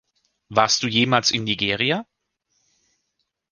[0.49, 2.07] Warst du jemals in Nigeria?